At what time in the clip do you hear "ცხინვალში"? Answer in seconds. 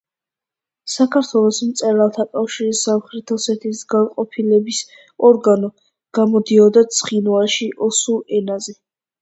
6.97-7.73